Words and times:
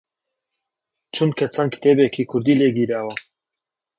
چونکە 1.15 1.45
چەند 1.53 1.69
کتێبێکی 1.75 2.27
کوردی 2.31 2.59
لێ 2.59 2.69
گیراوە 2.77 3.13